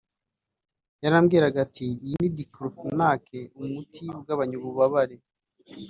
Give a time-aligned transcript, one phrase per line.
[1.03, 3.25] yarambwiraga ati ‘Iyi ni diclofenac
[3.61, 5.17] (umuti ugabanya ububabare)